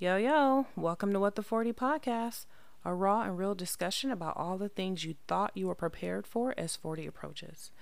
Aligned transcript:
Yo, 0.00 0.16
yo, 0.16 0.64
welcome 0.76 1.12
to 1.12 1.18
What 1.18 1.34
the 1.34 1.42
40 1.42 1.72
podcast, 1.72 2.46
a 2.84 2.94
raw 2.94 3.22
and 3.22 3.36
real 3.36 3.56
discussion 3.56 4.12
about 4.12 4.36
all 4.36 4.56
the 4.56 4.68
things 4.68 5.04
you 5.04 5.16
thought 5.26 5.50
you 5.56 5.66
were 5.66 5.74
prepared 5.74 6.24
for 6.24 6.54
as 6.56 6.76
40 6.76 7.04
approaches. 7.04 7.72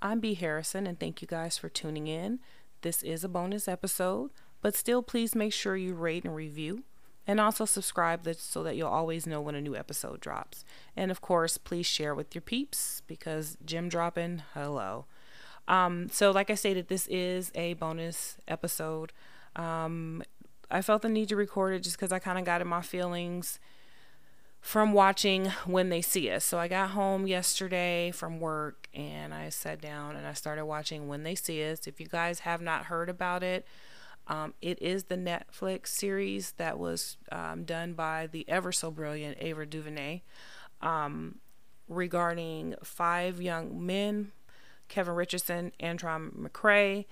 I'm 0.00 0.18
B. 0.18 0.32
Harrison, 0.32 0.86
and 0.86 0.98
thank 0.98 1.20
you 1.20 1.28
guys 1.28 1.58
for 1.58 1.68
tuning 1.68 2.06
in. 2.06 2.38
This 2.80 3.02
is 3.02 3.22
a 3.22 3.28
bonus 3.28 3.68
episode, 3.68 4.30
but 4.62 4.74
still, 4.74 5.02
please 5.02 5.34
make 5.34 5.52
sure 5.52 5.76
you 5.76 5.92
rate 5.92 6.24
and 6.24 6.34
review, 6.34 6.84
and 7.26 7.38
also 7.38 7.66
subscribe 7.66 8.26
so 8.36 8.62
that 8.62 8.74
you'll 8.74 8.88
always 8.88 9.26
know 9.26 9.42
when 9.42 9.54
a 9.54 9.60
new 9.60 9.76
episode 9.76 10.20
drops. 10.20 10.64
And 10.96 11.10
of 11.10 11.20
course, 11.20 11.58
please 11.58 11.84
share 11.84 12.14
with 12.14 12.34
your 12.34 12.40
peeps 12.40 13.02
because 13.06 13.58
gym 13.62 13.90
dropping, 13.90 14.42
hello. 14.54 15.04
Um, 15.68 16.08
so, 16.10 16.30
like 16.30 16.48
I 16.48 16.54
stated, 16.54 16.88
this 16.88 17.06
is 17.08 17.52
a 17.54 17.74
bonus 17.74 18.38
episode. 18.48 19.12
Um, 19.54 20.22
I 20.70 20.82
felt 20.82 21.02
the 21.02 21.08
need 21.08 21.28
to 21.30 21.36
record 21.36 21.74
it 21.74 21.80
just 21.80 21.96
because 21.96 22.12
I 22.12 22.18
kind 22.18 22.38
of 22.38 22.44
got 22.44 22.60
in 22.60 22.68
my 22.68 22.82
feelings 22.82 23.58
from 24.60 24.92
watching 24.92 25.46
When 25.66 25.88
They 25.88 26.02
See 26.02 26.30
Us. 26.30 26.44
So 26.44 26.58
I 26.58 26.68
got 26.68 26.90
home 26.90 27.26
yesterday 27.26 28.10
from 28.10 28.40
work 28.40 28.88
and 28.92 29.32
I 29.32 29.48
sat 29.48 29.80
down 29.80 30.16
and 30.16 30.26
I 30.26 30.32
started 30.32 30.66
watching 30.66 31.08
When 31.08 31.22
They 31.22 31.34
See 31.34 31.62
Us. 31.70 31.86
If 31.86 32.00
you 32.00 32.06
guys 32.06 32.40
have 32.40 32.60
not 32.60 32.86
heard 32.86 33.08
about 33.08 33.42
it, 33.42 33.66
um, 34.26 34.52
it 34.60 34.80
is 34.82 35.04
the 35.04 35.16
Netflix 35.16 35.88
series 35.88 36.52
that 36.52 36.78
was 36.78 37.16
um, 37.32 37.64
done 37.64 37.94
by 37.94 38.26
the 38.26 38.46
ever 38.48 38.72
so 38.72 38.90
brilliant 38.90 39.38
Ava 39.40 39.64
DuVernay 39.64 40.22
um, 40.82 41.36
regarding 41.88 42.74
five 42.82 43.40
young 43.40 43.86
men 43.86 44.32
Kevin 44.88 45.14
Richardson, 45.14 45.72
Antron 45.80 46.34
McCray, 46.34 47.04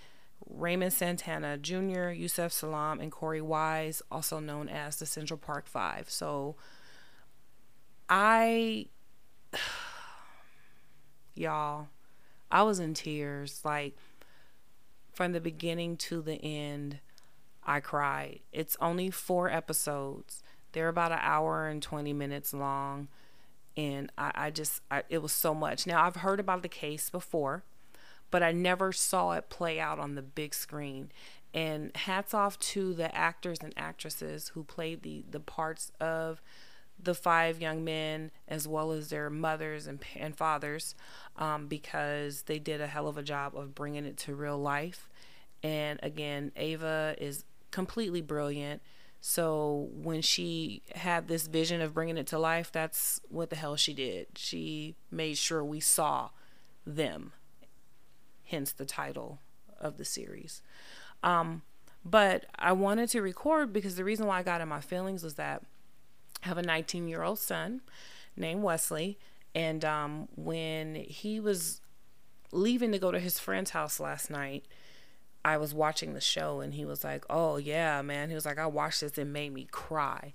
Raymond 0.48 0.92
Santana 0.92 1.58
Jr., 1.58 2.11
Yusef 2.11 2.52
Salaam, 2.52 3.00
and 3.00 3.11
Korey 3.11 3.42
Wise, 3.42 4.02
also 4.11 4.39
known 4.39 4.69
as 4.69 4.97
the 4.97 5.06
Central 5.06 5.38
Park 5.38 5.66
Five. 5.66 6.08
So 6.08 6.56
I, 8.08 8.86
y'all, 11.34 11.88
I 12.50 12.62
was 12.62 12.78
in 12.78 12.94
tears. 12.94 13.61
Like 13.64 13.97
from 15.12 15.33
the 15.33 15.41
beginning 15.41 15.97
to 15.97 16.22
the 16.22 16.34
end, 16.34 17.00
I 17.64 17.81
cried. 17.81 18.41
It's 18.53 18.77
only 18.81 19.10
four 19.10 19.50
episodes. 19.50 20.42
They're 20.72 20.88
about 20.88 21.12
an 21.12 21.20
hour 21.22 21.69
and 21.69 21.83
20 21.83 22.12
minutes 22.12 22.53
long. 22.53 23.08
And 23.77 24.12
I, 24.16 24.31
I 24.34 24.50
just, 24.50 24.83
I, 24.91 25.03
it 25.08 25.19
was 25.22 25.33
so 25.33 25.55
much. 25.55 25.86
Now, 25.86 26.05
I've 26.05 26.16
heard 26.16 26.38
about 26.38 26.62
the 26.62 26.69
case 26.69 27.10
before 27.10 27.64
but 28.30 28.42
I 28.42 28.52
never 28.52 28.92
saw 28.92 29.32
it 29.32 29.48
play 29.48 29.78
out 29.80 29.98
on 29.98 30.14
the 30.14 30.22
big 30.22 30.55
screen. 30.55 31.10
And 31.55 31.96
hats 31.96 32.34
off 32.34 32.58
to 32.58 32.92
the 32.92 33.14
actors 33.14 33.58
and 33.62 33.72
actresses 33.77 34.48
who 34.48 34.64
played 34.64 35.02
the, 35.02 35.24
the 35.30 35.41
parts 35.41 35.91
of 36.00 36.42
the 37.02 37.14
five 37.14 37.60
young 37.60 37.84
men 37.84 38.30
as 38.48 38.66
well 38.66 38.92
as 38.92 39.08
their 39.08 39.30
mothers 39.30 39.86
and, 39.86 40.02
and 40.16 40.36
fathers 40.36 40.94
um, 41.36 41.66
because 41.66 42.42
they 42.42 42.58
did 42.58 42.80
a 42.80 42.86
hell 42.86 43.08
of 43.08 43.19
a 43.19 43.22
job 43.22 43.56
of 43.56 43.74
bringing 43.74 44.04
it 44.04 44.16
to 44.16 44.34
real 44.34 44.58
life. 44.58 45.08
And 45.62 45.98
again, 46.02 46.52
Ava 46.56 47.14
is 47.19 47.44
completely 47.70 48.22
brilliant. 48.22 48.82
So 49.20 49.88
when 49.92 50.22
she 50.22 50.82
had 50.94 51.27
this 51.27 51.47
vision 51.47 51.80
of 51.80 51.94
bringing 51.94 52.16
it 52.16 52.27
to 52.28 52.38
life, 52.38 52.70
that's 52.70 53.20
what 53.28 53.50
the 53.50 53.56
hell 53.56 53.77
she 53.77 53.92
did. 53.92 54.27
She 54.36 54.94
made 55.10 55.36
sure 55.36 55.64
we 55.64 55.80
saw 55.80 56.30
them 56.86 57.32
hence 58.47 58.72
the 58.72 58.84
title 58.84 59.41
of 59.80 59.98
the 59.98 60.05
series. 60.05 60.62
Um, 61.22 61.62
but 62.05 62.47
I 62.56 62.72
wanted 62.72 63.09
to 63.10 63.21
record 63.21 63.72
because 63.72 63.97
the 63.97 64.04
reason 64.04 64.26
why 64.26 64.38
I 64.38 64.43
got 64.43 64.60
in 64.60 64.69
my 64.69 64.81
feelings 64.81 65.25
was 65.25 65.34
that 65.34 65.62
I 66.44 66.48
have 66.48 66.59
a 66.59 66.62
19 66.62 67.09
year 67.09 67.22
old 67.22 67.38
son 67.38 67.81
named 68.37 68.62
Wesley. 68.62 69.19
And 69.54 69.84
um, 69.84 70.28
when 70.37 70.94
he 70.94 71.41
was 71.41 71.81
leaving 72.53 72.93
to 72.93 72.98
go 72.98 73.10
to 73.10 73.19
his 73.19 73.38
friend's 73.38 73.71
house 73.71 73.98
last 73.98 74.31
night, 74.31 74.66
I 75.44 75.56
was 75.56 75.72
watching 75.72 76.12
the 76.12 76.21
show 76.21 76.60
and 76.60 76.75
he 76.75 76.84
was 76.84 77.03
like, 77.03 77.25
Oh, 77.31 77.56
yeah, 77.56 78.03
man. 78.03 78.28
He 78.28 78.34
was 78.34 78.47
like, 78.47 78.59
I 78.59 78.66
watched 78.66 79.00
this, 79.00 79.19
and 79.19 79.32
made 79.32 79.53
me 79.53 79.66
cry. 79.71 80.34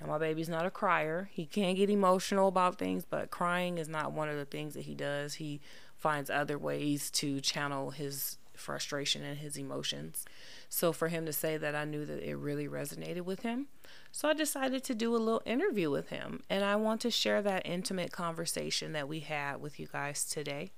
Now, 0.00 0.08
my 0.08 0.18
baby's 0.18 0.48
not 0.48 0.66
a 0.66 0.70
crier. 0.70 1.30
He 1.32 1.46
can 1.46 1.74
get 1.74 1.88
emotional 1.88 2.48
about 2.48 2.78
things, 2.78 3.06
but 3.08 3.30
crying 3.30 3.78
is 3.78 3.88
not 3.88 4.12
one 4.12 4.28
of 4.28 4.36
the 4.36 4.44
things 4.44 4.74
that 4.74 4.82
he 4.82 4.94
does. 4.94 5.34
He 5.34 5.60
finds 5.96 6.30
other 6.30 6.58
ways 6.58 7.10
to 7.10 7.40
channel 7.40 7.90
his 7.90 8.38
frustration 8.54 9.22
and 9.22 9.38
his 9.38 9.56
emotions. 9.56 10.24
So 10.68 10.92
for 10.92 11.08
him 11.08 11.26
to 11.26 11.32
say 11.32 11.56
that, 11.56 11.74
I 11.74 11.84
knew 11.84 12.04
that 12.04 12.28
it 12.28 12.36
really 12.36 12.68
resonated 12.68 13.22
with 13.22 13.42
him. 13.42 13.66
So 14.12 14.28
I 14.28 14.34
decided 14.34 14.82
to 14.84 14.94
do 14.94 15.14
a 15.14 15.18
little 15.18 15.42
interview 15.44 15.90
with 15.90 16.08
him. 16.08 16.42
And 16.48 16.64
I 16.64 16.76
want 16.76 17.00
to 17.02 17.10
share 17.10 17.42
that 17.42 17.66
intimate 17.66 18.12
conversation 18.12 18.92
that 18.92 19.08
we 19.08 19.20
had 19.20 19.60
with 19.60 19.78
you 19.78 19.88
guys 19.92 20.24
today. 20.24 20.72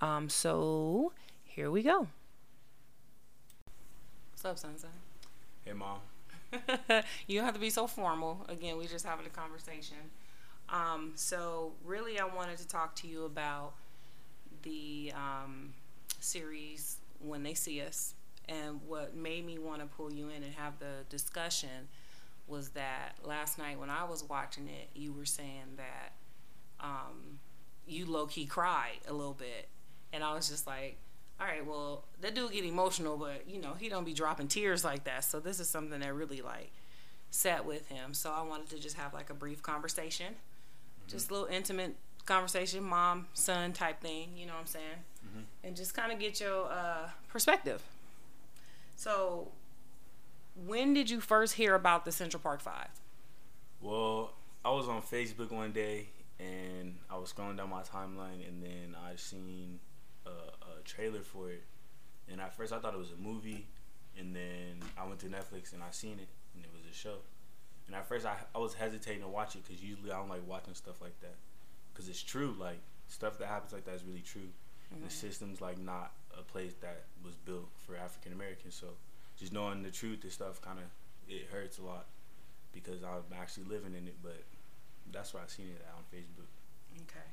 Um, 0.00 0.28
so 0.28 1.12
here 1.44 1.70
we 1.70 1.82
go. 1.82 2.08
What's 4.30 4.44
up, 4.44 4.58
Sunset? 4.58 4.90
Hey, 5.64 5.72
Mom. 5.72 5.98
you 7.26 7.36
don't 7.38 7.44
have 7.44 7.54
to 7.54 7.60
be 7.60 7.70
so 7.70 7.86
formal. 7.86 8.46
Again, 8.48 8.76
we're 8.78 8.86
just 8.86 9.04
having 9.04 9.26
a 9.26 9.30
conversation. 9.30 9.96
Um, 10.68 11.12
so, 11.14 11.72
really, 11.84 12.20
I 12.20 12.24
wanted 12.24 12.58
to 12.58 12.68
talk 12.68 12.94
to 12.96 13.08
you 13.08 13.24
about 13.24 13.72
the 14.68 15.12
um, 15.14 15.72
series 16.20 16.98
when 17.20 17.42
they 17.42 17.54
see 17.54 17.80
us. 17.80 18.14
And 18.48 18.80
what 18.86 19.14
made 19.14 19.44
me 19.44 19.58
want 19.58 19.80
to 19.80 19.86
pull 19.86 20.12
you 20.12 20.28
in 20.28 20.42
and 20.42 20.54
have 20.54 20.78
the 20.78 21.04
discussion 21.10 21.88
was 22.46 22.70
that 22.70 23.16
last 23.22 23.58
night 23.58 23.78
when 23.78 23.90
I 23.90 24.04
was 24.04 24.24
watching 24.24 24.68
it, 24.68 24.88
you 24.94 25.12
were 25.12 25.26
saying 25.26 25.76
that 25.76 26.12
um, 26.80 27.40
you 27.86 28.06
low 28.06 28.26
key 28.26 28.46
cried 28.46 29.00
a 29.06 29.12
little 29.12 29.34
bit, 29.34 29.68
and 30.12 30.24
I 30.24 30.34
was 30.34 30.48
just 30.48 30.66
like, 30.66 30.96
all 31.38 31.46
right, 31.46 31.64
well, 31.64 32.04
that 32.22 32.34
dude 32.34 32.52
get 32.52 32.64
emotional, 32.64 33.18
but 33.18 33.44
you 33.46 33.60
know 33.60 33.74
he 33.78 33.88
don't 33.90 34.04
be 34.04 34.14
dropping 34.14 34.48
tears 34.48 34.82
like 34.82 35.04
that. 35.04 35.24
So 35.24 35.40
this 35.40 35.60
is 35.60 35.68
something 35.68 36.00
that 36.00 36.14
really 36.14 36.40
like 36.40 36.72
sat 37.30 37.66
with 37.66 37.86
him. 37.88 38.14
So 38.14 38.32
I 38.32 38.42
wanted 38.42 38.70
to 38.70 38.78
just 38.78 38.96
have 38.96 39.12
like 39.12 39.28
a 39.28 39.34
brief 39.34 39.62
conversation, 39.62 40.32
mm-hmm. 40.32 41.08
just 41.10 41.30
a 41.30 41.34
little 41.34 41.48
intimate 41.48 41.96
conversation, 42.28 42.84
mom 42.84 43.26
son 43.32 43.72
type 43.72 44.00
thing. 44.00 44.28
You 44.36 44.46
know 44.46 44.52
what 44.52 44.60
I'm 44.60 44.66
saying? 44.66 44.98
Mm-hmm. 45.26 45.40
And 45.64 45.76
just 45.76 45.94
kind 45.94 46.12
of 46.12 46.20
get 46.20 46.40
your 46.40 46.70
uh, 46.70 47.08
perspective. 47.28 47.82
So, 48.96 49.48
when 50.66 50.94
did 50.94 51.10
you 51.10 51.20
first 51.20 51.54
hear 51.54 51.74
about 51.74 52.04
the 52.04 52.12
Central 52.12 52.40
Park 52.40 52.60
Five? 52.60 52.88
Well, 53.80 54.34
I 54.64 54.70
was 54.70 54.88
on 54.88 55.02
Facebook 55.02 55.50
one 55.50 55.72
day 55.72 56.08
and 56.38 56.96
I 57.10 57.16
was 57.16 57.32
scrolling 57.32 57.56
down 57.56 57.70
my 57.70 57.82
timeline, 57.82 58.46
and 58.46 58.62
then 58.62 58.94
I 58.96 59.16
seen 59.16 59.80
a, 60.24 60.30
a 60.30 60.82
trailer 60.84 61.22
for 61.22 61.50
it. 61.50 61.64
And 62.30 62.40
at 62.40 62.54
first, 62.54 62.72
I 62.72 62.78
thought 62.78 62.94
it 62.94 62.98
was 62.98 63.10
a 63.10 63.20
movie, 63.20 63.66
and 64.16 64.36
then 64.36 64.82
I 64.96 65.04
went 65.06 65.18
to 65.20 65.26
Netflix 65.26 65.72
and 65.72 65.82
I 65.82 65.90
seen 65.90 66.18
it, 66.20 66.28
and 66.54 66.64
it 66.64 66.70
was 66.72 66.82
a 66.88 66.94
show. 66.94 67.16
And 67.88 67.96
at 67.96 68.06
first, 68.06 68.26
I, 68.26 68.36
I 68.54 68.58
was 68.58 68.74
hesitating 68.74 69.22
to 69.22 69.28
watch 69.28 69.56
it 69.56 69.64
because 69.66 69.82
usually 69.82 70.12
I 70.12 70.16
don't 70.18 70.28
like 70.28 70.46
watching 70.46 70.74
stuff 70.74 71.00
like 71.00 71.18
that 71.22 71.34
because 71.98 72.08
it's 72.08 72.22
true. 72.22 72.54
Like 72.58 72.78
stuff 73.08 73.38
that 73.38 73.48
happens 73.48 73.72
like 73.72 73.84
that 73.86 73.94
is 73.94 74.04
really 74.04 74.22
true. 74.22 74.48
Mm-hmm. 74.94 75.04
The 75.04 75.10
system's 75.10 75.60
like 75.60 75.78
not 75.78 76.12
a 76.38 76.42
place 76.42 76.74
that 76.80 77.04
was 77.24 77.34
built 77.34 77.68
for 77.84 77.96
African 77.96 78.32
Americans. 78.32 78.76
So 78.76 78.86
just 79.36 79.52
knowing 79.52 79.82
the 79.82 79.90
truth 79.90 80.22
and 80.22 80.30
stuff 80.30 80.62
kind 80.62 80.78
of 80.78 80.84
it 81.28 81.48
hurts 81.52 81.78
a 81.78 81.82
lot 81.82 82.06
because 82.72 83.02
I'm 83.02 83.24
actually 83.36 83.64
living 83.64 83.94
in 83.94 84.06
it. 84.06 84.14
But 84.22 84.44
that's 85.12 85.34
why 85.34 85.40
I 85.40 85.48
seen 85.48 85.66
it 85.66 85.84
on 85.96 86.04
Facebook. 86.14 86.46
Okay. 87.02 87.26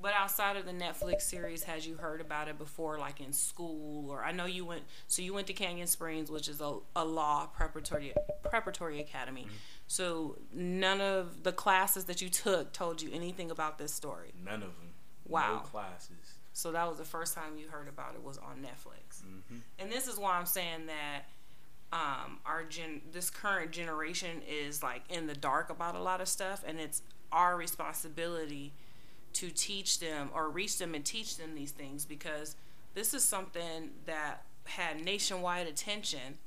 But 0.00 0.14
outside 0.14 0.56
of 0.56 0.66
the 0.66 0.72
Netflix 0.72 1.22
series, 1.22 1.62
has 1.62 1.86
you 1.86 1.94
heard 1.96 2.20
about 2.20 2.48
it 2.48 2.58
before, 2.58 2.98
like 2.98 3.20
in 3.20 3.32
school, 3.32 4.10
or 4.10 4.24
I 4.24 4.32
know 4.32 4.46
you 4.46 4.64
went. 4.64 4.82
So 5.06 5.22
you 5.22 5.32
went 5.32 5.46
to 5.46 5.52
Canyon 5.52 5.86
Springs, 5.86 6.28
which 6.28 6.48
is 6.48 6.60
a, 6.60 6.78
a 6.96 7.04
law 7.04 7.46
preparatory 7.46 8.12
preparatory 8.42 9.00
academy. 9.00 9.42
Mm-hmm. 9.42 9.54
So 9.92 10.38
none 10.54 11.02
of 11.02 11.42
the 11.42 11.52
classes 11.52 12.06
that 12.06 12.22
you 12.22 12.30
took 12.30 12.72
told 12.72 13.02
you 13.02 13.10
anything 13.12 13.50
about 13.50 13.76
this 13.76 13.92
story. 13.92 14.32
None 14.42 14.54
of 14.54 14.60
them. 14.60 14.94
Wow. 15.28 15.56
No 15.56 15.58
classes. 15.58 16.38
So 16.54 16.72
that 16.72 16.88
was 16.88 16.96
the 16.96 17.04
first 17.04 17.34
time 17.34 17.58
you 17.58 17.68
heard 17.68 17.88
about 17.88 18.14
it 18.14 18.24
was 18.24 18.38
on 18.38 18.62
Netflix. 18.62 19.22
Mm-hmm. 19.22 19.56
And 19.78 19.92
this 19.92 20.08
is 20.08 20.18
why 20.18 20.38
I'm 20.38 20.46
saying 20.46 20.86
that 20.86 21.24
um, 21.92 22.38
our 22.46 22.64
gen 22.64 23.02
this 23.12 23.28
current 23.28 23.70
generation 23.70 24.40
is 24.48 24.82
like 24.82 25.02
in 25.10 25.26
the 25.26 25.34
dark 25.34 25.68
about 25.68 25.94
a 25.94 26.02
lot 26.02 26.22
of 26.22 26.28
stuff, 26.28 26.64
and 26.66 26.80
it's 26.80 27.02
our 27.30 27.54
responsibility 27.54 28.72
to 29.34 29.50
teach 29.50 30.00
them 30.00 30.30
or 30.34 30.48
reach 30.48 30.78
them 30.78 30.94
and 30.94 31.04
teach 31.04 31.36
them 31.36 31.54
these 31.54 31.70
things 31.70 32.06
because 32.06 32.56
this 32.94 33.12
is 33.12 33.22
something 33.22 33.90
that 34.06 34.46
had 34.64 35.04
nationwide 35.04 35.66
attention 35.66 36.38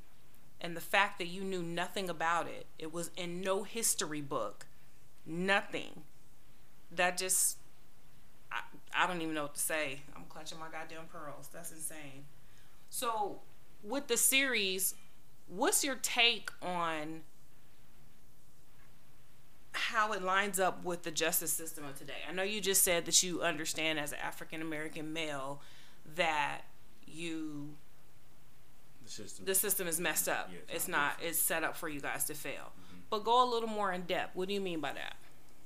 and 0.66 0.76
the 0.76 0.82
fact 0.82 1.20
that 1.20 1.28
you 1.28 1.44
knew 1.44 1.62
nothing 1.62 2.10
about 2.10 2.48
it 2.48 2.66
it 2.80 2.92
was 2.92 3.12
in 3.16 3.40
no 3.40 3.62
history 3.62 4.20
book 4.20 4.66
nothing. 5.28 6.02
That 6.92 7.18
just 7.18 7.58
I, 8.52 8.62
I 8.96 9.06
don't 9.06 9.22
even 9.22 9.36
know 9.36 9.44
what 9.44 9.56
to 9.56 9.62
say. 9.62 10.02
I'm 10.16 10.24
clutching 10.28 10.58
my 10.60 10.68
goddamn 10.70 11.06
pearls. 11.12 11.50
That's 11.54 11.72
insane. 11.72 12.26
So 12.90 13.42
with 13.84 14.08
the 14.08 14.18
series 14.18 14.96
what's 15.48 15.84
your 15.84 15.96
take 15.96 16.50
on 16.64 17.22
how 19.74 20.14
it 20.14 20.24
lines 20.24 20.60
up 20.60 20.84
with 20.84 21.04
the 21.04 21.12
justice 21.12 21.54
system 21.54 21.86
of 21.86 21.96
today. 21.96 22.24
I 22.28 22.32
know 22.32 22.42
you 22.42 22.60
just 22.60 22.82
said 22.82 23.06
that 23.06 23.22
you 23.22 23.44
understand 23.44 24.00
as 24.00 24.14
an 24.14 24.18
African 24.24 24.64
American 24.64 25.14
male 25.14 25.62
that 26.16 26.62
you 27.06 27.76
The 29.06 29.12
system. 29.12 29.46
the 29.46 29.56
system 29.56 29.88
is 29.88 30.00
messed 30.00 30.28
up. 30.28 30.50
Yeah, 30.52 30.60
it's 30.68 30.74
it's 30.74 30.88
not 30.88 30.98
not. 30.98 31.28
It's 31.28 31.40
set 31.40 31.64
up 31.64 31.78
for 31.78 31.88
you 31.88 32.02
guys 32.02 32.26
to 32.26 32.34
fail. 32.34 32.54
Mm-hmm. 32.54 32.98
But 33.10 33.24
go 33.24 33.44
a 33.44 33.50
little 33.50 33.70
more 33.70 33.94
in 33.94 34.02
depth. 34.02 34.36
What 34.36 34.48
do 34.48 34.54
you 34.54 34.62
mean 34.62 34.80
by 34.80 34.94
that? 34.94 35.16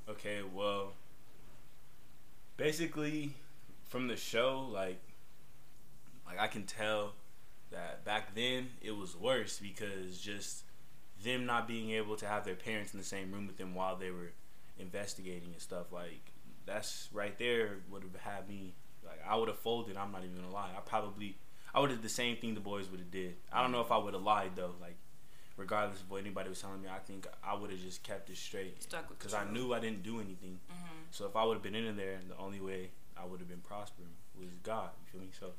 Okay, 0.10 0.40
well, 0.54 0.94
basically, 2.58 3.34
from 3.88 4.08
the 4.08 4.16
show, 4.16 4.68
like, 4.72 5.00
like 6.26 6.40
I 6.40 6.48
can 6.48 6.64
tell 6.64 7.14
that 7.72 8.04
back 8.04 8.34
then 8.34 8.70
it 8.82 8.96
was 8.96 9.16
worse 9.16 9.60
because 9.60 10.20
just 10.20 10.64
them 11.24 11.46
not 11.46 11.68
being 11.68 11.92
able 11.92 12.16
to 12.16 12.26
have 12.26 12.44
their 12.44 12.56
parents 12.56 12.94
in 12.94 13.00
the 13.00 13.06
same 13.06 13.32
room 13.32 13.46
with 13.46 13.58
them 13.58 13.76
while 13.76 13.96
they 13.96 14.10
were 14.10 14.32
investigating 14.80 15.52
and 15.52 15.62
stuff 15.62 15.92
like 15.92 16.32
that's 16.66 17.10
right 17.12 17.38
there 17.38 17.78
would 17.92 18.02
have 18.02 18.16
had 18.22 18.48
me 18.48 18.74
like 19.06 19.20
I 19.28 19.36
would 19.36 19.48
have 19.48 19.58
folded. 19.58 19.98
I'm 19.98 20.12
not 20.12 20.24
even 20.24 20.36
gonna 20.36 20.54
lie. 20.54 20.70
I 20.76 20.80
probably 20.82 21.38
I 21.74 21.80
would 21.80 21.92
have 21.92 22.02
the 22.02 22.10
same 22.10 22.38
thing 22.38 22.54
the 22.56 22.60
boys 22.60 22.90
would 22.90 23.00
have 23.00 23.12
did. 23.12 23.36
I 23.52 23.62
don't 23.62 23.72
know 23.72 23.82
if 23.82 23.92
I 23.92 23.98
would 23.98 24.14
have 24.14 24.24
lied 24.24 24.52
though. 24.56 24.74
Like 24.82 24.98
regardless 25.58 26.02
of 26.02 26.10
what 26.10 26.22
anybody 26.22 26.50
was 26.50 26.62
telling 26.62 26.82
me, 26.82 26.88
I 26.94 27.00
think 27.00 27.28
I 27.44 27.54
would 27.54 27.70
have 27.70 27.80
just 27.80 28.04
kept 28.04 28.30
it 28.30 28.38
straight 28.38 28.82
Stuck 28.84 29.10
with 29.10 29.20
because 29.20 29.34
I 29.34 29.44
knew 29.52 29.74
I 29.74 29.80
didn't 29.80 30.04
do 30.04 30.16
anything. 30.16 30.60
Mm-hmm. 30.72 31.00
So 31.12 31.26
if 31.26 31.36
I 31.36 31.44
would 31.44 31.56
have 31.56 31.64
been 31.64 31.76
in 31.76 31.96
there, 31.98 32.20
the 32.28 32.38
only 32.38 32.60
way 32.60 32.90
I 33.18 33.26
would 33.26 33.40
have 33.40 33.50
been 33.50 33.60
prospering 33.62 34.10
was 34.40 34.50
God. 34.64 34.90
You 35.02 35.12
feel 35.12 35.22
me? 35.22 35.28
So 35.40 35.52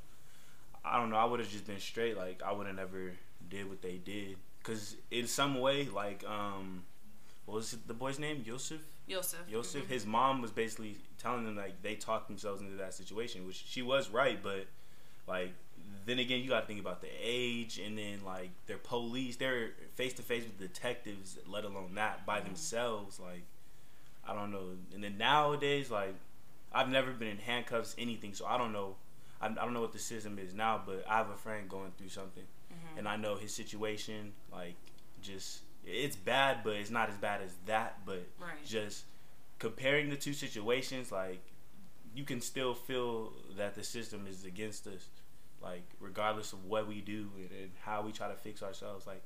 I 0.83 0.97
don't 0.97 1.09
know. 1.09 1.17
I 1.17 1.25
would 1.25 1.39
have 1.39 1.49
just 1.49 1.67
been 1.67 1.79
straight. 1.79 2.17
Like 2.17 2.41
I 2.45 2.51
would 2.51 2.67
have 2.67 2.75
never 2.75 3.13
did 3.49 3.69
what 3.69 3.81
they 3.81 3.97
did. 3.97 4.37
Cause 4.63 4.95
in 5.09 5.25
some 5.27 5.59
way, 5.59 5.87
like 5.87 6.23
um, 6.27 6.83
what 7.45 7.55
was 7.55 7.73
it, 7.73 7.87
the 7.87 7.93
boy's 7.93 8.19
name? 8.19 8.43
Yosef. 8.45 8.81
Yosef. 9.07 9.39
Yosef. 9.49 9.83
Mhm. 9.83 9.87
His 9.89 10.05
mom 10.05 10.41
was 10.41 10.51
basically 10.51 10.97
telling 11.17 11.45
them 11.45 11.55
like 11.55 11.81
they 11.81 11.95
talked 11.95 12.27
themselves 12.27 12.61
into 12.61 12.75
that 12.77 12.93
situation, 12.93 13.45
which 13.47 13.63
she 13.67 13.81
was 13.81 14.09
right. 14.09 14.41
But 14.41 14.67
like 15.27 15.53
then 16.05 16.19
again, 16.19 16.41
you 16.41 16.49
got 16.49 16.61
to 16.61 16.67
think 16.67 16.79
about 16.79 17.01
the 17.01 17.09
age, 17.21 17.77
and 17.79 17.97
then 17.97 18.23
like 18.25 18.49
they're 18.67 18.77
police. 18.77 19.35
They're 19.37 19.71
face 19.95 20.13
to 20.13 20.21
face 20.21 20.43
with 20.43 20.57
detectives, 20.59 21.37
let 21.47 21.63
alone 21.65 21.95
that 21.95 22.25
by 22.25 22.39
Mhm. 22.41 22.45
themselves. 22.45 23.19
Like 23.19 23.43
I 24.25 24.33
don't 24.33 24.51
know. 24.51 24.77
And 24.93 25.03
then 25.03 25.17
nowadays, 25.17 25.89
like 25.91 26.15
I've 26.71 26.89
never 26.89 27.11
been 27.11 27.27
in 27.27 27.37
handcuffs, 27.37 27.95
anything, 27.97 28.33
so 28.33 28.45
I 28.45 28.57
don't 28.57 28.71
know. 28.73 28.95
I, 29.41 29.47
I 29.47 29.49
don't 29.49 29.73
know 29.73 29.81
what 29.81 29.93
the 29.93 29.99
system 29.99 30.37
is 30.39 30.53
now, 30.53 30.81
but 30.85 31.03
I 31.07 31.17
have 31.17 31.29
a 31.29 31.35
friend 31.35 31.67
going 31.69 31.91
through 31.97 32.09
something, 32.09 32.45
Mhm. 32.71 32.99
and 32.99 33.07
I 33.07 33.15
know 33.15 33.35
his 33.35 33.53
situation. 33.53 34.33
Like 34.51 34.75
just 35.21 35.61
it's 35.85 36.15
bad, 36.15 36.63
but 36.63 36.75
it's 36.75 36.91
not 36.91 37.09
as 37.09 37.17
bad 37.17 37.41
as 37.41 37.55
that. 37.65 38.05
But 38.05 38.27
Right. 38.39 38.63
just 38.65 39.05
comparing 39.59 40.09
the 40.09 40.15
two 40.17 40.33
situations, 40.33 41.11
like 41.11 41.41
you 42.15 42.23
can 42.23 42.41
still 42.41 42.73
feel 42.75 43.31
that 43.55 43.73
the 43.75 43.83
system 43.83 44.27
is 44.27 44.43
against 44.45 44.85
us. 44.87 45.07
Like 45.61 45.83
regardless 45.99 46.53
of 46.53 46.65
what 46.65 46.87
we 46.87 47.01
do 47.01 47.29
and, 47.37 47.49
and 47.51 47.71
how 47.83 48.01
we 48.01 48.11
try 48.11 48.27
to 48.27 48.35
fix 48.35 48.63
ourselves, 48.63 49.05
like 49.05 49.21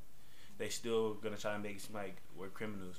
they 0.58 0.70
still 0.70 1.14
gonna 1.16 1.38
try 1.38 1.54
to 1.54 1.60
make 1.60 1.78
it 1.78 1.82
seem 1.82 1.96
like 1.96 2.18
we're 2.38 2.48
criminals, 2.50 2.98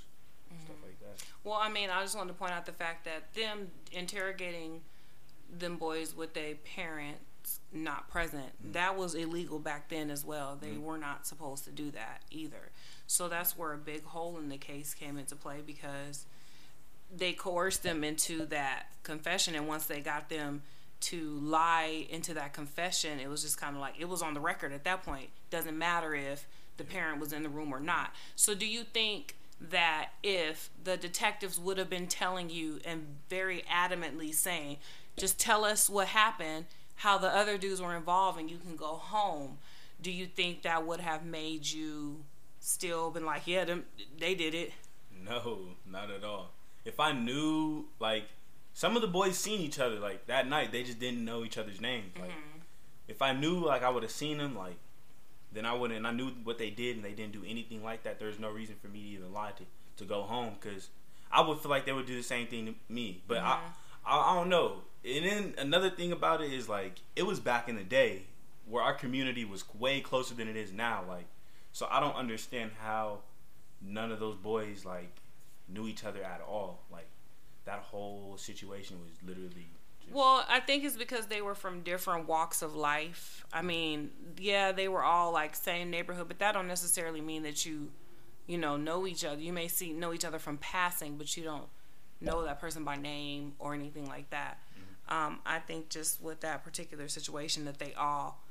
stuff 0.65 0.77
like 0.83 0.99
that. 1.01 1.23
Well, 1.45 1.59
I 1.61 1.69
mean, 1.69 1.91
I 1.91 2.03
just 2.03 2.17
wanted 2.17 2.33
to 2.33 2.39
point 2.39 2.53
out 2.53 2.67
the 2.67 2.73
fact 2.73 3.05
that 3.05 3.35
them 3.35 3.69
interrogating 3.93 4.81
them 5.59 5.77
boys 5.77 6.17
with 6.17 6.35
their 6.35 6.55
parents 6.55 7.61
not 7.73 8.09
present, 8.11 8.47
Mm-hmm. 8.63 8.73
that 8.73 8.97
was 8.97 9.15
illegal 9.15 9.59
back 9.61 9.89
then 9.89 10.11
as 10.11 10.25
well. 10.25 10.59
They 10.61 10.77
were 10.79 10.99
not 10.99 11.27
supposed 11.27 11.65
to 11.65 11.71
do 11.71 11.91
that 11.93 12.23
either. 12.31 12.71
So 13.07 13.29
that's 13.29 13.57
where 13.57 13.73
a 13.73 13.79
big 13.79 14.05
hole 14.05 14.37
in 14.39 14.49
the 14.49 14.57
case 14.59 14.95
came 14.95 15.17
into 15.17 15.37
play 15.37 15.59
because 15.65 16.25
they 17.15 17.33
coerced 17.33 17.85
them 17.85 18.03
into 18.03 18.47
that 18.47 18.87
confession 19.05 19.55
and 19.55 19.69
once 19.69 19.87
they 19.87 20.01
got 20.01 20.29
them 20.29 20.63
to 20.99 21.39
lie 21.43 22.07
into 22.09 22.33
that 22.35 22.53
confession 22.53 23.21
it 23.21 23.29
was 23.29 23.43
just 23.43 23.61
kind 23.61 23.77
of 23.77 23.81
like 23.81 23.95
it 23.99 24.09
was 24.09 24.23
on 24.23 24.35
the 24.35 24.41
record 24.41 24.73
at 24.73 24.85
that 24.85 25.03
point. 25.05 25.29
Doesn't 25.51 25.77
matter 25.77 26.15
if 26.15 26.47
the 26.77 26.85
parent 26.85 27.21
was 27.21 27.33
in 27.33 27.43
the 27.43 27.49
room 27.49 27.73
or 27.73 27.81
not. 27.81 28.13
So 28.35 28.55
do 28.55 28.67
you 28.67 28.83
think 28.83 29.37
that 29.61 30.11
if 30.23 30.71
the 30.83 30.97
detectives 30.97 31.59
would 31.59 31.79
have 31.79 31.89
been 31.89 32.07
telling 32.07 32.51
you 32.51 32.81
and 32.85 33.17
very 33.31 33.65
adamantly 33.73 34.35
saying 34.35 34.77
just 35.17 35.39
tell 35.41 35.65
us 35.65 35.89
what 35.89 36.09
happened 36.09 36.67
how 36.97 37.17
the 37.17 37.29
other 37.29 37.57
dudes 37.57 37.81
were 37.81 37.97
involved 37.97 38.39
and 38.39 38.51
you 38.51 38.59
can 38.59 38.77
go 38.77 38.97
home 38.97 39.57
do 40.01 40.11
you 40.11 40.27
think 40.27 40.61
that 40.61 40.87
would 40.87 41.01
have 41.01 41.25
made 41.25 41.67
you 41.67 42.23
still 42.67 43.11
been 43.11 43.25
like 43.25 43.47
yeah 43.47 43.65
them, 43.65 43.85
they 44.19 44.35
did 44.35 44.55
it. 44.55 44.73
No, 45.25 45.59
not 45.91 46.11
at 46.11 46.25
all. 46.25 46.51
If 46.85 47.01
I 47.01 47.13
knew, 47.13 47.87
like, 47.99 48.25
some 48.77 48.95
of 48.95 49.01
the 49.01 49.09
boys 49.09 49.39
seen 49.39 49.63
each 49.63 49.79
other, 49.79 49.99
like, 49.99 50.27
that 50.27 50.47
night, 50.47 50.71
they 50.71 50.83
just 50.83 51.01
didn't 51.01 51.25
know 51.25 51.45
each 51.45 51.57
other's 51.57 51.81
names. 51.81 52.13
Like, 52.21 52.29
mm-hmm. 52.29 52.59
if 53.09 53.23
I 53.23 53.33
knew, 53.33 53.65
like, 53.65 53.83
I 53.83 53.89
would 53.89 54.03
have 54.03 54.13
seen 54.13 54.37
them, 54.37 54.55
like, 54.55 54.77
then 55.51 55.65
I 55.65 55.73
wouldn't, 55.73 55.97
and 55.97 56.07
I 56.07 56.11
knew 56.11 56.29
what 56.45 56.59
they 56.59 56.69
did 56.69 56.95
and 56.95 57.03
they 57.03 57.13
didn't 57.13 57.33
do 57.33 57.43
anything 57.49 57.83
like 57.83 58.03
that, 58.03 58.19
there's 58.19 58.39
no 58.39 58.51
reason 58.51 58.75
for 58.83 58.89
me 58.89 59.01
to 59.01 59.09
even 59.09 59.33
lie 59.33 59.53
to, 59.53 59.65
to 59.97 60.05
go 60.05 60.25
home, 60.25 60.57
because 60.61 60.91
I 61.33 61.41
would 61.41 61.59
feel 61.61 61.71
like 61.71 61.87
they 61.87 61.95
would 61.95 62.05
do 62.05 62.17
the 62.17 62.23
same 62.23 62.49
thing 62.49 62.67
to 62.67 62.75
me. 62.91 63.23
But 63.27 63.39
I, 63.39 63.41
mm-hmm. 63.41 64.09
I, 64.09 64.33
I 64.33 64.35
don't 64.35 64.51
know. 64.51 64.83
And 65.03 65.25
then 65.25 65.55
another 65.57 65.89
thing 65.89 66.13
about 66.13 66.43
it 66.43 66.53
is, 66.53 66.69
like, 66.69 67.01
it 67.17 67.25
was 67.25 67.41
back 67.41 67.71
in 67.71 67.77
the 67.77 67.83
day 67.83 68.25
where 68.67 68.83
our 68.83 68.93
community 68.93 69.47
was 69.47 69.65
way 69.79 70.03
closer 70.03 70.35
than 70.35 70.49
it 70.49 70.57
is 70.57 70.71
now. 70.71 71.03
Like, 71.09 71.25
so 71.73 71.89
I 71.91 71.99
don't 71.99 72.17
understand 72.17 72.73
how 72.83 73.21
none 73.81 74.13
of 74.13 74.21
those 74.21 74.37
boys 74.37 74.85
like 74.85 75.21
knew 75.69 75.87
each 75.87 76.05
other 76.05 76.23
at 76.23 76.41
all. 76.47 76.81
Like 76.91 77.09
that 77.67 77.81
whole 77.81 78.35
situation 78.39 78.97
was 79.05 79.13
literally. 79.27 79.69
Well, 80.13 80.45
I 80.49 80.61
think 80.61 80.85
it's 80.85 80.97
because 80.97 81.27
they 81.27 81.43
were 81.43 81.57
from 81.57 81.83
different 81.83 82.29
walks 82.29 82.63
of 82.63 82.75
life. 82.77 83.45
I 83.53 83.63
mean, 83.63 84.11
yeah, 84.39 84.73
they 84.73 84.89
were 84.89 85.03
all 85.03 85.33
like 85.33 85.55
same 85.55 85.91
neighborhood, 85.91 86.29
but 86.29 86.39
that 86.39 86.53
don't 86.53 86.69
necessarily 86.69 87.21
mean 87.21 87.43
that 87.43 87.67
you, 87.67 87.91
you 88.47 88.57
know, 88.57 88.77
know 88.77 89.07
each 89.07 89.25
other. 89.25 89.41
You 89.41 89.53
may 89.53 89.69
see 89.69 89.93
know 89.93 90.13
each 90.13 90.25
other 90.25 90.39
from 90.39 90.59
passing, 90.59 91.17
but 91.19 91.37
you 91.37 91.43
don't 91.43 91.67
know 92.21 92.45
that 92.45 92.61
person 92.61 92.85
by 92.85 92.97
name 92.97 93.55
or 93.59 93.75
anything 93.75 94.09
like 94.09 94.31
that. 94.31 94.59
Um, 95.09 95.41
I 95.47 95.59
think 95.59 95.89
just 95.89 96.23
with 96.23 96.41
that 96.41 96.65
particular 96.65 97.09
situation, 97.09 97.65
that 97.65 97.79
they 97.79 97.93
all 97.95 98.43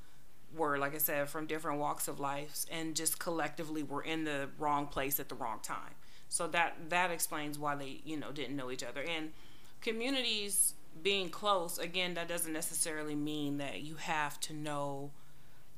were, 0.55 0.77
like 0.77 0.95
I 0.95 0.99
said, 0.99 1.29
from 1.29 1.47
different 1.47 1.79
walks 1.79 2.07
of 2.07 2.19
life, 2.19 2.65
and 2.71 2.95
just 2.95 3.19
collectively 3.19 3.83
were 3.83 4.01
in 4.01 4.23
the 4.23 4.49
wrong 4.57 4.87
place 4.87 5.19
at 5.19 5.29
the 5.29 5.35
wrong 5.35 5.59
time. 5.61 5.95
So 6.29 6.47
that 6.47 6.89
that 6.89 7.11
explains 7.11 7.57
why 7.57 7.75
they, 7.75 8.01
you 8.03 8.17
know, 8.17 8.31
didn't 8.31 8.55
know 8.55 8.71
each 8.71 8.83
other. 8.83 9.01
And 9.01 9.31
communities 9.81 10.73
being 11.01 11.29
close, 11.29 11.77
again, 11.77 12.13
that 12.15 12.27
doesn't 12.27 12.53
necessarily 12.53 13.15
mean 13.15 13.57
that 13.57 13.81
you 13.81 13.95
have 13.95 14.39
to 14.41 14.53
know 14.53 15.11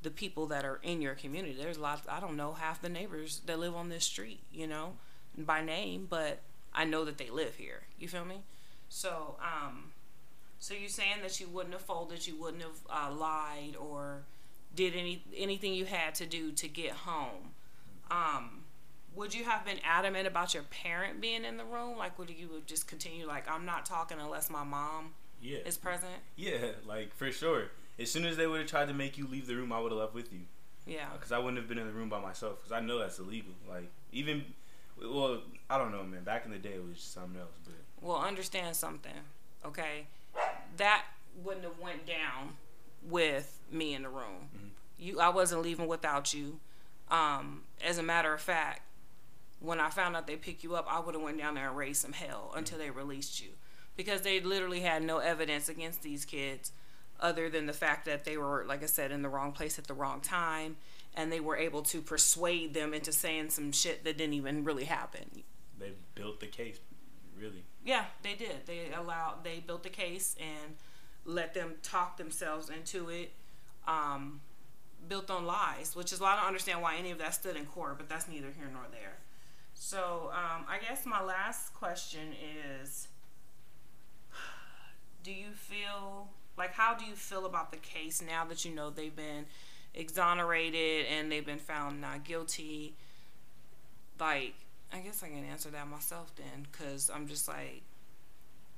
the 0.02 0.10
people 0.10 0.46
that 0.46 0.64
are 0.64 0.80
in 0.82 1.02
your 1.02 1.14
community. 1.14 1.56
There's 1.58 1.76
a 1.76 1.80
lot. 1.80 2.02
I 2.08 2.20
don't 2.20 2.36
know 2.36 2.52
half 2.52 2.80
the 2.80 2.88
neighbors 2.88 3.42
that 3.46 3.58
live 3.58 3.74
on 3.74 3.88
this 3.88 4.04
street, 4.04 4.40
you 4.52 4.66
know, 4.66 4.94
by 5.36 5.62
name, 5.62 6.06
but 6.08 6.40
I 6.72 6.84
know 6.84 7.04
that 7.04 7.18
they 7.18 7.30
live 7.30 7.56
here. 7.56 7.82
You 7.98 8.08
feel 8.08 8.24
me? 8.24 8.42
So, 8.88 9.36
um, 9.42 9.92
so 10.58 10.74
you 10.74 10.88
saying 10.88 11.18
that 11.22 11.40
you 11.40 11.48
wouldn't 11.48 11.74
have 11.74 11.82
folded, 11.82 12.26
you 12.26 12.36
wouldn't 12.36 12.62
have 12.62 12.78
uh, 12.88 13.14
lied, 13.14 13.76
or 13.78 14.22
did 14.74 14.94
any 14.94 15.22
anything 15.36 15.74
you 15.74 15.84
had 15.84 16.14
to 16.16 16.26
do 16.26 16.52
to 16.52 16.68
get 16.68 16.92
home? 16.92 17.52
Um, 18.10 18.64
would 19.14 19.34
you 19.34 19.44
have 19.44 19.64
been 19.64 19.78
adamant 19.84 20.26
about 20.26 20.54
your 20.54 20.62
parent 20.64 21.20
being 21.20 21.44
in 21.44 21.56
the 21.56 21.64
room? 21.64 21.96
Like, 21.98 22.18
would 22.18 22.30
you 22.30 22.62
just 22.66 22.86
continue 22.86 23.26
like, 23.26 23.50
I'm 23.50 23.64
not 23.64 23.84
talking 23.86 24.18
unless 24.20 24.48
my 24.50 24.64
mom 24.64 25.14
yeah, 25.40 25.58
is 25.64 25.76
present? 25.76 26.12
yeah, 26.36 26.72
like 26.86 27.14
for 27.14 27.30
sure. 27.32 27.64
As 27.98 28.10
soon 28.10 28.24
as 28.26 28.36
they 28.36 28.46
would 28.46 28.60
have 28.60 28.68
tried 28.68 28.88
to 28.88 28.94
make 28.94 29.18
you 29.18 29.26
leave 29.26 29.46
the 29.46 29.56
room, 29.56 29.72
I 29.72 29.80
would 29.80 29.90
have 29.90 29.98
left 30.00 30.14
with 30.14 30.32
you 30.32 30.40
Yeah. 30.86 31.06
because 31.14 31.32
I 31.32 31.38
wouldn't 31.38 31.56
have 31.58 31.68
been 31.68 31.78
in 31.78 31.86
the 31.86 31.92
room 31.92 32.08
by 32.08 32.20
myself 32.20 32.58
because 32.58 32.70
I 32.72 32.80
know 32.80 32.98
that's 32.98 33.18
illegal. 33.18 33.52
Like 33.68 33.90
even, 34.12 34.44
well, 35.00 35.40
I 35.68 35.78
don't 35.78 35.90
know, 35.90 36.02
man. 36.04 36.22
Back 36.22 36.44
in 36.44 36.52
the 36.52 36.58
day, 36.58 36.74
it 36.74 36.86
was 36.86 36.96
just 36.98 37.12
something 37.14 37.40
else. 37.40 37.50
But 37.64 37.74
Well, 38.00 38.18
understand 38.18 38.76
something, 38.76 39.12
okay? 39.64 40.06
That 40.76 41.06
wouldn't 41.42 41.64
have 41.64 41.78
went 41.80 42.06
down 42.06 42.54
with 43.02 43.58
me 43.72 43.94
in 43.94 44.02
the 44.02 44.08
room. 44.08 44.48
You, 44.98 45.20
I 45.20 45.28
wasn't 45.28 45.62
leaving 45.62 45.86
without 45.88 46.34
you. 46.34 46.60
Um, 47.10 47.62
as 47.84 47.98
a 47.98 48.02
matter 48.02 48.32
of 48.34 48.40
fact, 48.40 48.82
when 49.60 49.80
I 49.80 49.90
found 49.90 50.16
out 50.16 50.26
they 50.26 50.36
pick 50.36 50.62
you 50.62 50.76
up, 50.76 50.86
I 50.88 51.00
would 51.00 51.14
have 51.14 51.22
went 51.22 51.38
down 51.38 51.54
there 51.54 51.68
and 51.68 51.76
raised 51.76 52.02
some 52.02 52.12
hell 52.12 52.52
until 52.54 52.78
they 52.78 52.90
released 52.90 53.42
you, 53.42 53.50
because 53.96 54.22
they 54.22 54.40
literally 54.40 54.80
had 54.80 55.02
no 55.02 55.18
evidence 55.18 55.68
against 55.68 56.02
these 56.02 56.24
kids, 56.24 56.72
other 57.20 57.50
than 57.50 57.66
the 57.66 57.72
fact 57.72 58.04
that 58.04 58.24
they 58.24 58.36
were, 58.36 58.64
like 58.66 58.82
I 58.82 58.86
said, 58.86 59.10
in 59.10 59.22
the 59.22 59.28
wrong 59.28 59.52
place 59.52 59.78
at 59.78 59.86
the 59.86 59.94
wrong 59.94 60.20
time, 60.20 60.76
and 61.14 61.32
they 61.32 61.40
were 61.40 61.56
able 61.56 61.82
to 61.82 62.00
persuade 62.00 62.74
them 62.74 62.94
into 62.94 63.12
saying 63.12 63.50
some 63.50 63.72
shit 63.72 64.04
that 64.04 64.16
didn't 64.16 64.34
even 64.34 64.62
really 64.64 64.84
happen. 64.84 65.42
they 65.78 65.92
built 66.14 66.38
the 66.38 66.46
case, 66.46 66.78
really. 67.36 67.64
Yeah, 67.84 68.04
they 68.22 68.34
did. 68.34 68.66
They 68.66 68.92
allowed 68.96 69.44
they 69.44 69.60
built 69.60 69.82
the 69.82 69.88
case 69.88 70.36
and 70.38 70.76
let 71.24 71.54
them 71.54 71.74
talk 71.82 72.16
themselves 72.16 72.70
into 72.70 73.08
it. 73.08 73.32
Um, 73.86 74.40
built 75.08 75.30
on 75.30 75.46
lies, 75.46 75.96
which 75.96 76.12
is 76.12 76.20
why 76.20 76.32
I 76.32 76.36
don't 76.36 76.46
understand 76.46 76.82
why 76.82 76.96
any 76.96 77.10
of 77.10 77.18
that 77.18 77.34
stood 77.34 77.56
in 77.56 77.64
court, 77.66 77.96
but 77.98 78.08
that's 78.08 78.28
neither 78.28 78.48
here 78.56 78.68
nor 78.72 78.82
there. 78.90 79.16
So 79.80 80.30
um, 80.34 80.64
I 80.68 80.78
guess 80.86 81.06
my 81.06 81.22
last 81.22 81.72
question 81.74 82.32
is 82.82 83.08
do 85.22 85.32
you 85.32 85.50
feel 85.54 86.28
like 86.56 86.72
how 86.72 86.94
do 86.94 87.04
you 87.04 87.14
feel 87.14 87.46
about 87.46 87.70
the 87.70 87.78
case 87.78 88.20
now 88.22 88.44
that 88.46 88.64
you 88.64 88.74
know 88.74 88.90
they've 88.90 89.14
been 89.14 89.46
exonerated 89.94 91.06
and 91.06 91.30
they've 91.30 91.46
been 91.46 91.58
found 91.58 92.00
not 92.00 92.24
guilty? 92.24 92.94
Like 94.18 94.54
i 94.90 95.00
guess 95.00 95.22
i 95.22 95.28
can 95.28 95.44
answer 95.44 95.68
that 95.68 95.86
myself 95.86 96.32
then 96.36 96.66
because 96.72 97.10
i'm 97.14 97.28
just 97.28 97.46
like 97.46 97.82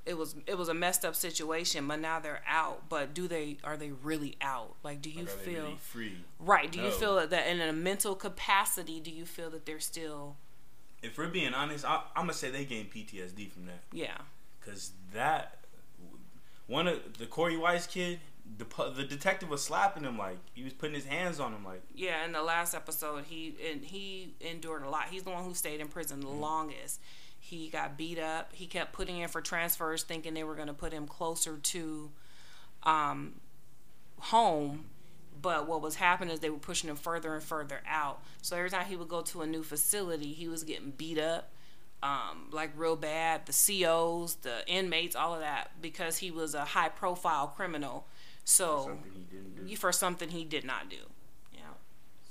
it 0.05 0.17
was 0.17 0.35
it 0.45 0.57
was 0.57 0.67
a 0.67 0.73
messed 0.73 1.05
up 1.05 1.15
situation 1.15 1.87
but 1.87 1.99
now 2.01 2.19
they're 2.19 2.41
out. 2.47 2.89
But 2.89 3.13
do 3.13 3.27
they 3.29 3.57
are 3.63 3.77
they 3.77 3.91
really 3.91 4.35
out? 4.41 4.75
Like 4.83 5.01
do 5.01 5.09
you 5.09 5.19
Like, 5.21 5.29
feel 5.29 5.63
really 5.63 5.77
free? 5.79 6.13
right. 6.39 6.71
Do 6.71 6.81
you 6.81 6.91
feel 6.91 7.25
that 7.25 7.47
in 7.47 7.61
a 7.61 7.71
mental 7.71 8.15
capacity 8.15 8.99
do 8.99 9.09
you 9.09 9.25
feel 9.25 9.49
that 9.51 9.65
they're 9.65 9.79
still 9.79 10.35
If 11.01 11.17
we're 11.17 11.27
being 11.27 11.53
honest, 11.53 11.85
I, 11.85 12.01
I'm 12.15 12.23
gonna 12.23 12.33
say 12.33 12.51
they 12.51 12.65
gained 12.65 12.91
PTSD 12.91 13.51
from 13.51 13.65
that. 13.65 13.81
yeah 13.91 14.17
Cause 14.65 14.91
that 15.13 15.57
one 16.67 16.87
of 16.87 17.17
the 17.17 17.25
Korey 17.25 17.59
Wise 17.59 17.87
kid, 17.87 18.19
the 18.57 18.65
the 18.95 19.03
detective 19.03 19.49
was 19.49 19.63
slapping 19.63 20.03
him 20.03 20.17
like 20.17 20.37
he 20.53 20.63
was 20.63 20.73
putting 20.73 20.95
his 20.95 21.05
hands 21.05 21.39
on 21.39 21.53
him 21.53 21.65
like 21.65 21.81
Yeah, 21.95 22.23
in 22.25 22.31
the 22.31 22.43
last 22.43 22.73
episode, 22.73 23.25
he 23.25 23.55
and 23.71 23.83
he 23.83 24.33
endured 24.41 24.83
a 24.83 24.89
lot. 24.89 25.07
He's 25.09 25.23
the 25.23 25.31
one 25.31 25.43
who 25.43 25.53
stayed 25.53 25.79
in 25.79 25.87
prison 25.87 26.21
the 26.21 26.29
longest. 26.29 26.99
He 27.39 27.69
got 27.69 27.97
beat 27.97 28.19
up. 28.19 28.51
He 28.53 28.67
kept 28.67 28.93
putting 28.93 29.17
in 29.17 29.27
for 29.27 29.41
transfers, 29.41 30.03
thinking 30.03 30.35
they 30.35 30.43
were 30.43 30.55
going 30.55 30.67
to 30.67 30.73
put 30.73 30.93
him 30.93 31.07
closer 31.07 31.57
to 31.57 32.11
um, 32.83 33.33
home. 34.19 34.85
But 35.41 35.67
what 35.67 35.81
was 35.81 35.95
happening 35.95 36.33
is 36.33 36.39
they 36.39 36.49
were 36.49 36.57
pushing 36.57 36.89
him 36.89 36.95
further 36.95 37.33
and 37.33 37.43
further 37.43 37.81
out. 37.87 38.21
So 38.41 38.55
every 38.55 38.69
time 38.69 38.85
he 38.85 38.95
would 38.95 39.07
go 39.07 39.21
to 39.21 39.41
a 39.41 39.47
new 39.47 39.63
facility, 39.63 40.33
he 40.33 40.47
was 40.47 40.63
getting 40.63 40.91
beat 40.91 41.17
up, 41.17 41.51
um, 42.03 42.49
like 42.51 42.71
real 42.75 42.95
bad. 42.95 43.45
The 43.45 43.83
COs, 43.83 44.35
the 44.35 44.67
inmates, 44.67 45.15
all 45.15 45.33
of 45.33 45.39
that, 45.39 45.71
because 45.81 46.17
he 46.17 46.31
was 46.31 46.53
a 46.53 46.65
high 46.65 46.89
profile 46.89 47.47
criminal. 47.47 48.05
So 48.43 48.83
something 48.85 49.11
he 49.13 49.35
didn't 49.35 49.67
do. 49.67 49.75
for 49.75 49.91
something 49.91 50.29
he 50.29 50.43
did 50.43 50.65
not 50.65 50.89
do. 50.89 50.97
Yeah. 51.53 51.61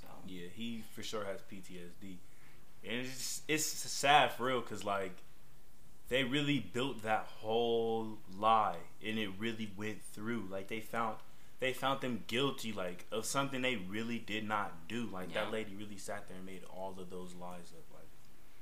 So 0.01 0.09
Yeah, 0.27 0.49
he 0.53 0.85
for 0.95 1.03
sure 1.03 1.25
has 1.25 1.41
PTSD, 1.41 2.17
and 2.85 3.01
it's 3.01 3.11
just, 3.17 3.43
it's 3.49 3.65
sad 3.65 4.33
for 4.33 4.47
real 4.47 4.61
because 4.61 4.85
like 4.85 5.17
they 6.09 6.25
really 6.25 6.59
built 6.59 7.05
that 7.05 7.27
whole 7.39 8.19
lie, 8.39 8.77
and 9.07 9.19
it 9.19 9.31
really 9.39 9.71
went 9.77 10.03
through. 10.13 10.49
Like 10.51 10.69
they 10.69 10.81
found 10.81 11.17
they 11.61 11.73
found 11.73 12.01
them 12.01 12.25
guilty 12.27 12.73
like 12.73 13.05
of 13.13 13.25
something 13.27 13.61
they 13.63 13.77
really 13.77 14.19
did 14.19 14.47
not 14.49 14.89
do. 14.89 15.07
Like 15.13 15.29
Yeah. 15.33 15.45
that 15.45 15.53
lady 15.53 15.75
really 15.77 15.99
sat 15.99 16.27
there 16.29 16.37
and 16.39 16.47
made 16.47 16.63
all 16.75 16.95
of 16.99 17.11
those 17.11 17.35
lies 17.35 17.73
up. 17.77 17.85
Like 17.95 18.09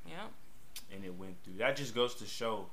yeah. 0.06 0.26
and 0.94 1.04
it 1.04 1.14
went 1.16 1.42
through. 1.44 1.54
That 1.58 1.76
just 1.76 1.94
goes 1.94 2.14
to 2.16 2.26
show 2.26 2.66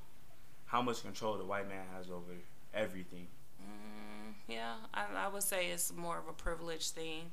how 0.66 0.82
much 0.82 1.02
control 1.04 1.38
the 1.38 1.46
white 1.46 1.68
man 1.70 1.86
has 1.96 2.10
over 2.10 2.34
everything. 2.74 3.28
Mm, 3.62 4.34
yeah, 4.48 4.74
I, 4.94 5.06
I 5.26 5.28
would 5.28 5.44
say 5.44 5.68
it's 5.68 5.94
more 5.94 6.18
of 6.18 6.28
a 6.28 6.34
privilege 6.34 6.90
thing 6.90 7.32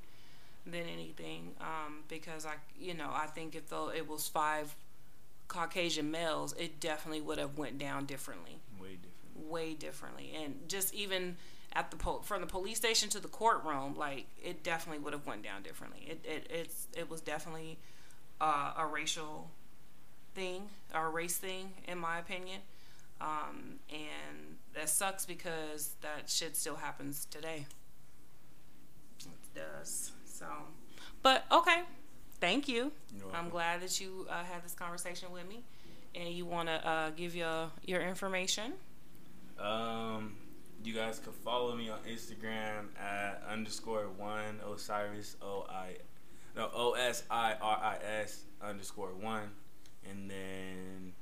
than 0.67 0.83
anything. 0.93 1.53
Um, 1.61 2.05
because 2.09 2.45
I, 2.47 2.55
you 2.79 2.95
know, 2.95 3.11
I 3.13 3.27
think 3.27 3.55
if 3.55 3.69
though 3.69 3.91
it 3.91 4.07
was 4.09 4.29
five 4.29 4.75
Caucasian 5.49 6.11
males, 6.11 6.55
it 6.59 6.79
definitely 6.81 7.21
would 7.23 7.39
have 7.39 7.57
went 7.59 7.79
down 7.79 8.05
differently, 8.07 8.59
Way 8.81 8.97
different. 8.97 9.51
way 9.51 9.75
differently, 9.75 10.33
and 10.43 10.69
just 10.69 10.95
even 10.95 11.37
at 11.75 11.91
the 11.91 11.97
po- 11.97 12.21
from 12.21 12.41
the 12.41 12.47
police 12.47 12.77
station 12.77 13.09
to 13.11 13.21
the 13.21 13.29
courtroom, 13.29 13.95
like 13.97 14.27
it 14.43 14.63
definitely 14.63 15.03
would 15.03 15.13
have 15.13 15.27
went 15.27 15.43
down 15.43 15.63
differently. 15.63 16.07
It 16.09 16.25
it 16.25 16.47
it's 16.51 16.87
it 16.97 17.11
was 17.11 17.21
definitely 17.21 17.79
uh, 18.41 18.73
a 18.77 18.87
racial 18.87 19.51
thing 20.35 20.69
or 20.95 21.07
a 21.07 21.11
race 21.11 21.37
thing, 21.37 21.73
in 21.87 21.99
my 21.99 22.19
opinion. 22.19 22.61
Um, 23.21 23.79
and 23.91 24.59
that 24.75 24.89
sucks 24.89 25.25
because 25.25 25.95
that 26.01 26.29
shit 26.29 26.57
still 26.57 26.77
happens 26.77 27.27
today. 27.31 27.67
It 29.21 29.55
does. 29.55 30.13
So, 30.25 30.47
but 31.23 31.45
okay. 31.53 31.83
Thank 32.41 32.67
you. 32.67 32.91
I'm 33.33 33.49
glad 33.51 33.83
that 33.83 34.01
you 34.01 34.27
uh, 34.29 34.43
had 34.43 34.65
this 34.65 34.75
conversation 34.75 35.31
with 35.31 35.49
me, 35.49 35.63
and 36.17 36.29
you 36.29 36.45
want 36.45 36.69
to 36.69 36.89
uh, 36.89 37.11
give 37.11 37.37
your 37.37 37.71
your 37.87 38.03
information. 38.03 38.73
Um, 39.61 40.35
you 40.85 40.95
guys 40.95 41.19
can 41.19 41.33
follow 41.33 41.75
me 41.75 41.89
on 41.89 41.99
Instagram 42.09 42.89
at 43.01 43.43
underscore 43.49 44.09
one 44.17 44.61
Osiris 44.67 45.37
O 45.43 45.67
I 45.69 45.97
no 46.57 46.71
O 46.75 46.93
S 46.93 47.23
I 47.31 47.55
R 47.61 47.81
I 47.83 47.97
S 48.23 48.45
underscore 48.63 49.15
one, 49.21 49.51
and 50.09 50.31
then 50.31 51.13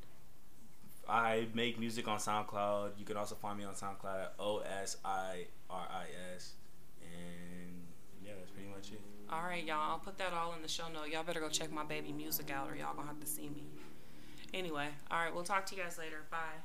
I 1.08 1.46
make 1.54 1.78
music 1.78 2.08
on 2.08 2.18
SoundCloud. 2.18 2.92
You 2.98 3.04
can 3.04 3.16
also 3.16 3.34
find 3.34 3.58
me 3.58 3.64
on 3.64 3.74
SoundCloud 3.74 4.20
at 4.22 4.34
O 4.38 4.58
S 4.58 4.96
I 5.04 5.46
R 5.68 5.86
I 5.90 6.06
S, 6.34 6.54
and 7.02 7.82
yeah, 8.24 8.32
that's 8.38 8.50
pretty 8.50 8.68
much 8.68 8.92
it. 8.92 9.00
All 9.30 9.42
right, 9.42 9.64
y'all. 9.64 9.92
I'll 9.92 9.98
put 9.98 10.18
that 10.18 10.32
all 10.32 10.54
in 10.54 10.62
the 10.62 10.68
show 10.68 10.88
note. 10.92 11.08
Y'all 11.08 11.22
better 11.22 11.40
go 11.40 11.48
check 11.48 11.70
my 11.70 11.84
baby 11.84 12.12
music 12.12 12.50
out, 12.50 12.70
or 12.70 12.74
y'all 12.74 12.94
gonna 12.94 13.06
have 13.06 13.20
to 13.20 13.26
see 13.26 13.48
me. 13.48 13.64
Anyway, 14.52 14.88
all 15.10 15.18
right. 15.18 15.32
We'll 15.32 15.44
talk 15.44 15.66
to 15.66 15.76
you 15.76 15.82
guys 15.82 15.98
later. 15.98 16.24
Bye. 16.30 16.58